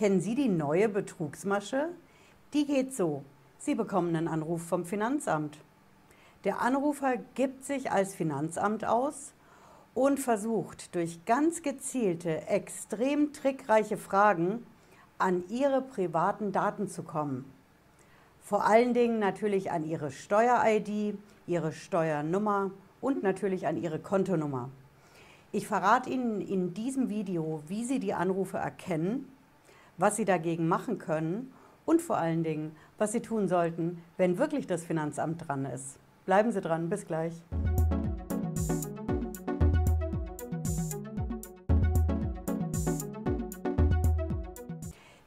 [0.00, 1.90] Kennen Sie die neue Betrugsmasche?
[2.54, 3.22] Die geht so.
[3.58, 5.58] Sie bekommen einen Anruf vom Finanzamt.
[6.44, 9.34] Der Anrufer gibt sich als Finanzamt aus
[9.92, 14.64] und versucht durch ganz gezielte, extrem trickreiche Fragen
[15.18, 17.44] an Ihre privaten Daten zu kommen.
[18.40, 22.70] Vor allen Dingen natürlich an Ihre Steuer-ID, Ihre Steuernummer
[23.02, 24.70] und natürlich an Ihre Kontonummer.
[25.52, 29.30] Ich verrate Ihnen in diesem Video, wie Sie die Anrufe erkennen,
[30.00, 31.52] was Sie dagegen machen können
[31.84, 35.98] und vor allen Dingen, was Sie tun sollten, wenn wirklich das Finanzamt dran ist.
[36.24, 37.34] Bleiben Sie dran, bis gleich.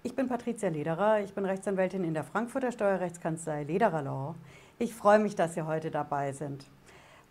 [0.02, 4.35] Ich bin Patricia Lederer, ich bin Rechtsanwältin in der Frankfurter Steuerrechtskanzlei Lederer Law.
[4.80, 6.66] Ich freue mich, dass Sie heute dabei sind.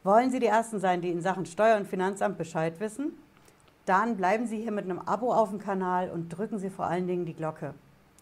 [0.05, 3.13] Wollen Sie die Ersten sein, die in Sachen Steuer- und Finanzamt Bescheid wissen?
[3.85, 7.09] Dann bleiben Sie hier mit einem Abo auf dem Kanal und drücken Sie vor allen
[7.09, 7.75] Dingen die Glocke.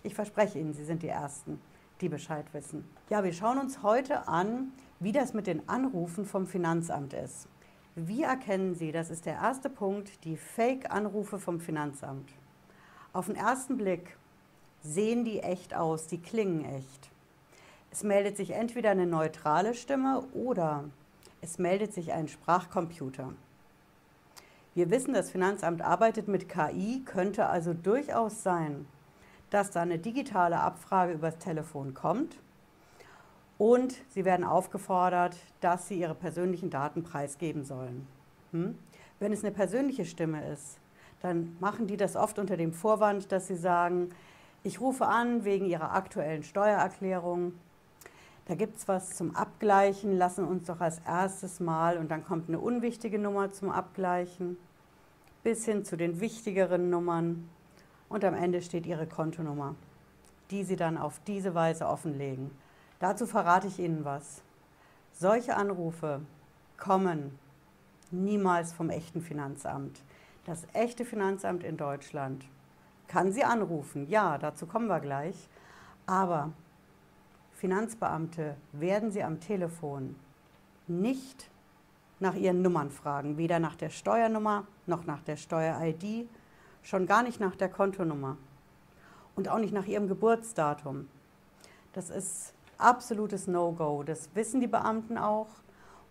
[0.02, 1.60] Ich verspreche Ihnen, Sie sind die Ersten,
[2.00, 2.88] die Bescheid wissen.
[3.10, 7.46] Ja, wir schauen uns heute an, wie das mit den Anrufen vom Finanzamt ist.
[7.94, 12.30] Wie erkennen Sie, das ist der erste Punkt, die Fake-Anrufe vom Finanzamt?
[13.12, 14.16] Auf den ersten Blick
[14.82, 17.10] sehen die echt aus, die klingen echt.
[17.90, 20.84] Es meldet sich entweder eine neutrale Stimme oder
[21.42, 23.34] es meldet sich ein Sprachcomputer.
[24.74, 28.86] Wir wissen, das Finanzamt arbeitet mit KI, könnte also durchaus sein,
[29.50, 32.38] dass da eine digitale Abfrage übers Telefon kommt
[33.58, 38.06] und Sie werden aufgefordert, dass Sie Ihre persönlichen Daten preisgeben sollen.
[38.52, 38.78] Hm?
[39.18, 40.78] Wenn es eine persönliche Stimme ist,
[41.20, 44.10] dann machen die das oft unter dem Vorwand, dass sie sagen,
[44.62, 47.52] ich rufe an wegen Ihrer aktuellen Steuererklärung
[48.50, 52.48] da gibt es was zum Abgleichen, lassen uns doch als erstes mal, und dann kommt
[52.48, 54.56] eine unwichtige Nummer zum Abgleichen,
[55.44, 57.48] bis hin zu den wichtigeren Nummern
[58.08, 59.76] und am Ende steht Ihre Kontonummer,
[60.50, 62.50] die Sie dann auf diese Weise offenlegen.
[62.98, 64.42] Dazu verrate ich Ihnen was.
[65.12, 66.20] Solche Anrufe
[66.76, 67.38] kommen
[68.10, 70.02] niemals vom echten Finanzamt.
[70.44, 72.44] Das echte Finanzamt in Deutschland
[73.06, 75.36] kann Sie anrufen, ja, dazu kommen wir gleich,
[76.06, 76.50] aber
[77.60, 80.16] Finanzbeamte werden Sie am Telefon
[80.88, 81.50] nicht
[82.18, 86.26] nach Ihren Nummern fragen, weder nach der Steuernummer noch nach der Steuer-ID,
[86.82, 88.38] schon gar nicht nach der Kontonummer
[89.36, 91.06] und auch nicht nach Ihrem Geburtsdatum.
[91.92, 94.04] Das ist absolutes No-Go.
[94.04, 95.48] Das wissen die Beamten auch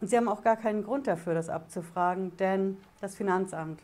[0.02, 3.82] und sie haben auch gar keinen Grund dafür, das abzufragen, denn das Finanzamt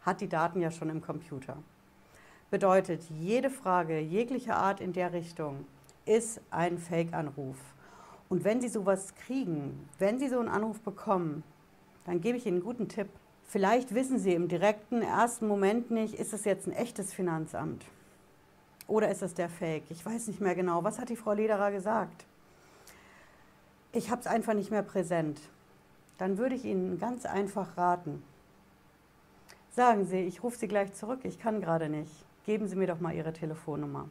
[0.00, 1.58] hat die Daten ja schon im Computer.
[2.50, 5.66] Bedeutet, jede Frage jeglicher Art in der Richtung
[6.04, 7.56] ist ein Fake-Anruf.
[8.28, 11.42] Und wenn Sie sowas kriegen, wenn Sie so einen Anruf bekommen,
[12.04, 13.08] dann gebe ich Ihnen einen guten Tipp.
[13.44, 17.84] Vielleicht wissen Sie im direkten ersten Moment nicht, ist es jetzt ein echtes Finanzamt
[18.86, 19.84] oder ist es der Fake?
[19.90, 20.84] Ich weiß nicht mehr genau.
[20.84, 22.26] Was hat die Frau Lederer gesagt?
[23.92, 25.40] Ich habe es einfach nicht mehr präsent.
[26.18, 28.22] Dann würde ich Ihnen ganz einfach raten.
[29.70, 32.12] Sagen Sie, ich rufe Sie gleich zurück, ich kann gerade nicht.
[32.44, 34.08] Geben Sie mir doch mal Ihre Telefonnummer.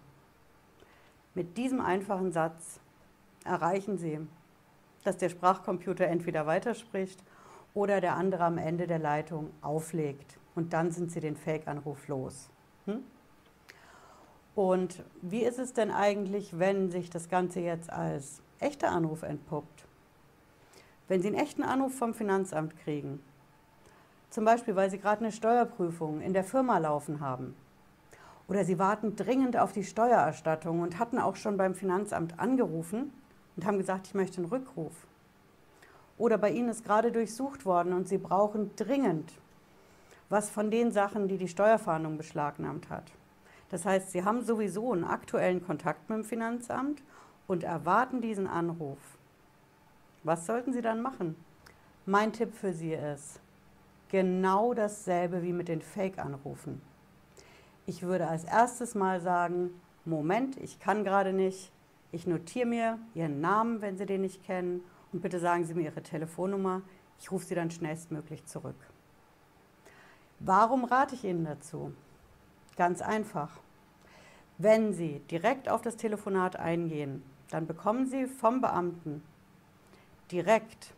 [1.34, 2.80] Mit diesem einfachen Satz
[3.46, 4.20] erreichen Sie,
[5.04, 7.24] dass der Sprachcomputer entweder weiterspricht
[7.74, 10.38] oder der andere am Ende der Leitung auflegt.
[10.56, 12.50] Und dann sind Sie den Fake-Anruf los.
[12.86, 13.04] Hm?
[14.56, 19.86] Und wie ist es denn eigentlich, wenn sich das Ganze jetzt als echter Anruf entpuppt?
[21.08, 23.22] Wenn Sie einen echten Anruf vom Finanzamt kriegen,
[24.30, 27.56] zum Beispiel weil Sie gerade eine Steuerprüfung in der Firma laufen haben,
[28.52, 33.14] oder sie warten dringend auf die Steuererstattung und hatten auch schon beim Finanzamt angerufen
[33.56, 34.92] und haben gesagt, ich möchte einen Rückruf.
[36.18, 39.32] Oder bei Ihnen ist gerade durchsucht worden und Sie brauchen dringend
[40.28, 43.14] was von den Sachen, die die Steuerfahndung beschlagnahmt hat.
[43.70, 47.02] Das heißt, Sie haben sowieso einen aktuellen Kontakt mit dem Finanzamt
[47.48, 49.00] und erwarten diesen Anruf.
[50.26, 51.38] Was sollten Sie dann machen?
[52.06, 53.40] Mein Tipp für Sie ist,
[54.10, 56.91] genau dasselbe wie mit den Fake-Anrufen.
[57.86, 59.72] Ich würde als erstes mal sagen,
[60.06, 61.72] Moment, ich kann gerade nicht.
[62.12, 64.84] Ich notiere mir Ihren Namen, wenn Sie den nicht kennen.
[65.12, 66.82] Und bitte sagen Sie mir Ihre Telefonnummer.
[67.20, 68.76] Ich rufe Sie dann schnellstmöglich zurück.
[70.40, 71.94] Warum rate ich Ihnen dazu?
[72.78, 73.60] Ganz einfach.
[74.58, 79.24] Wenn Sie direkt auf das Telefonat eingehen, dann bekommen Sie vom Beamten
[80.32, 80.94] direkt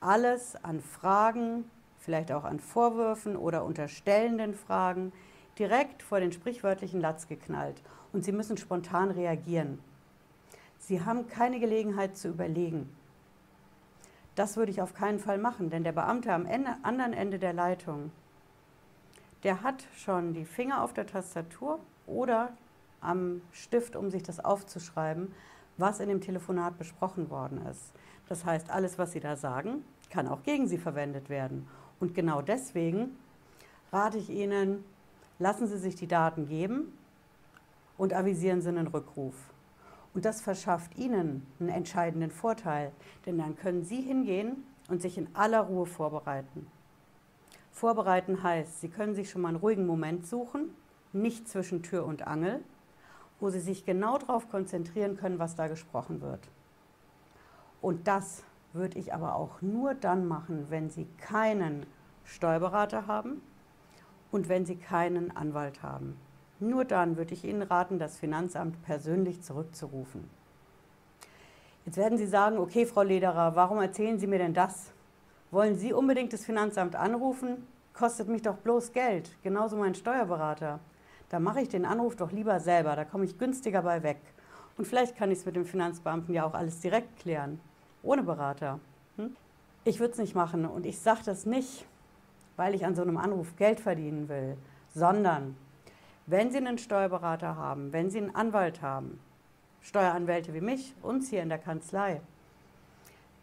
[0.00, 5.12] alles an Fragen, vielleicht auch an Vorwürfen oder unterstellenden Fragen,
[5.58, 7.80] direkt vor den sprichwörtlichen Latz geknallt
[8.12, 9.78] und Sie müssen spontan reagieren.
[10.78, 12.94] Sie haben keine Gelegenheit zu überlegen.
[14.34, 17.52] Das würde ich auf keinen Fall machen, denn der Beamte am Ende, anderen Ende der
[17.52, 18.10] Leitung,
[19.44, 22.52] der hat schon die Finger auf der Tastatur oder
[23.00, 25.32] am Stift, um sich das aufzuschreiben,
[25.76, 27.92] was in dem Telefonat besprochen worden ist.
[28.28, 31.68] Das heißt, alles, was Sie da sagen, kann auch gegen Sie verwendet werden.
[32.00, 33.16] Und genau deswegen
[33.92, 34.84] rate ich Ihnen,
[35.44, 36.90] lassen Sie sich die Daten geben
[37.98, 39.34] und avisieren Sie einen Rückruf.
[40.14, 42.92] Und das verschafft Ihnen einen entscheidenden Vorteil,
[43.26, 46.66] denn dann können Sie hingehen und sich in aller Ruhe vorbereiten.
[47.72, 50.70] Vorbereiten heißt, Sie können sich schon mal einen ruhigen Moment suchen,
[51.12, 52.60] nicht zwischen Tür und Angel,
[53.38, 56.40] wo Sie sich genau darauf konzentrieren können, was da gesprochen wird.
[57.82, 61.84] Und das würde ich aber auch nur dann machen, wenn Sie keinen
[62.24, 63.42] Steuerberater haben
[64.34, 66.16] und wenn Sie keinen Anwalt haben.
[66.58, 70.28] Nur dann würde ich Ihnen raten, das Finanzamt persönlich zurückzurufen.
[71.86, 74.90] Jetzt werden Sie sagen, okay, Frau Lederer, warum erzählen Sie mir denn das?
[75.52, 77.64] Wollen Sie unbedingt das Finanzamt anrufen?
[77.92, 80.80] Kostet mich doch bloß Geld, genauso mein Steuerberater.
[81.28, 84.18] Da mache ich den Anruf doch lieber selber, da komme ich günstiger bei weg.
[84.76, 87.60] Und vielleicht kann ich es mit dem Finanzbeamten ja auch alles direkt klären,
[88.02, 88.80] ohne Berater.
[89.16, 89.36] Hm?
[89.84, 91.86] Ich würde es nicht machen und ich sage das nicht,
[92.56, 94.56] weil ich an so einem Anruf Geld verdienen will,
[94.94, 95.56] sondern
[96.26, 99.20] wenn Sie einen Steuerberater haben, wenn Sie einen Anwalt haben,
[99.80, 102.20] Steueranwälte wie mich, uns hier in der Kanzlei,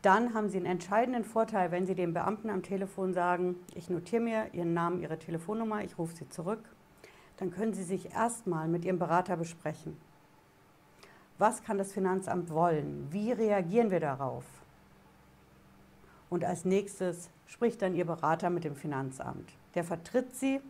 [0.02, 4.22] dann haben Sie einen entscheidenden Vorteil, wenn Sie dem Beamten am Telefon sagen, ich notiere
[4.22, 6.64] mir Ihren Namen, Ihre Telefonnummer, ich rufe Sie zurück.
[7.38, 9.96] Dann können Sie sich erstmal mit Ihrem Berater besprechen.
[11.38, 13.08] Was kann das Finanzamt wollen?
[13.12, 14.46] Wie reagieren wir darauf?
[16.32, 19.54] Und als nächstes spricht dann Ihr Berater mit dem Finanzamt.
[19.76, 20.62] Der vertritt Sie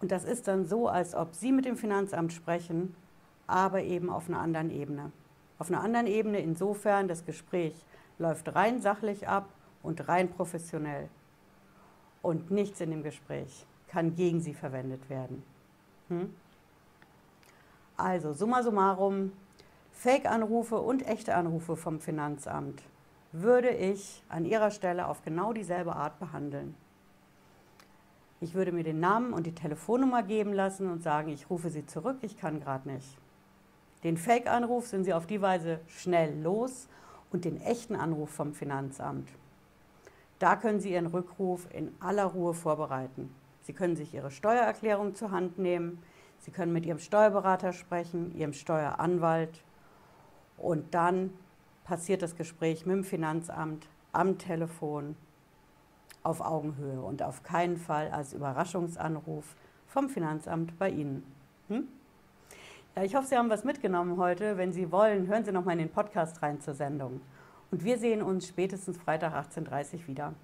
[0.00, 2.94] und das ist dann so, als ob Sie mit dem Finanzamt sprechen,
[3.46, 5.10] aber eben auf einer anderen Ebene.
[5.58, 7.74] Auf einer anderen Ebene insofern, das Gespräch
[8.18, 9.48] läuft rein sachlich ab
[9.82, 11.08] und rein professionell.
[12.22, 15.42] Und nichts in dem Gespräch kann gegen Sie verwendet werden.
[16.08, 16.34] Hm?
[17.96, 19.32] Also, summa summarum,
[19.92, 22.82] Fake-Anrufe und echte Anrufe vom Finanzamt
[23.32, 26.74] würde ich an Ihrer Stelle auf genau dieselbe Art behandeln.
[28.40, 31.86] Ich würde mir den Namen und die Telefonnummer geben lassen und sagen, ich rufe Sie
[31.86, 33.18] zurück, ich kann gerade nicht.
[34.04, 36.88] Den Fake-Anruf sind Sie auf die Weise schnell los
[37.32, 39.28] und den echten Anruf vom Finanzamt.
[40.38, 43.34] Da können Sie Ihren Rückruf in aller Ruhe vorbereiten.
[43.62, 46.00] Sie können sich Ihre Steuererklärung zur Hand nehmen,
[46.38, 49.62] Sie können mit Ihrem Steuerberater sprechen, Ihrem Steueranwalt
[50.56, 51.30] und dann
[51.88, 55.16] passiert das Gespräch mit dem Finanzamt am Telefon
[56.22, 59.56] auf Augenhöhe und auf keinen Fall als Überraschungsanruf
[59.86, 61.24] vom Finanzamt bei Ihnen.
[61.68, 61.88] Hm?
[62.94, 64.58] Ja, ich hoffe, Sie haben was mitgenommen heute.
[64.58, 67.22] Wenn Sie wollen, hören Sie noch mal in den Podcast rein zur Sendung.
[67.70, 70.34] Und wir sehen uns spätestens Freitag 18.30 Uhr wieder.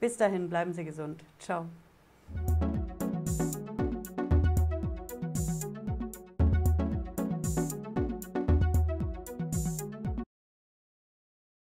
[0.00, 1.22] Bis dahin, bleiben Sie gesund.
[1.38, 1.66] Ciao.